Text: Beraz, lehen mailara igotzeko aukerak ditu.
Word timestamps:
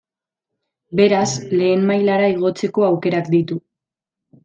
Beraz, 1.01 1.27
lehen 1.61 1.87
mailara 1.91 2.33
igotzeko 2.39 2.89
aukerak 2.91 3.33
ditu. 3.39 3.63